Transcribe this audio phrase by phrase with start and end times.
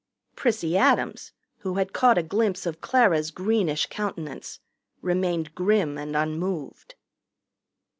[0.35, 4.59] Prissy Adams, who had caught a glimpse of Clara's greenish countenance,
[4.99, 6.95] remained grim and unmoved.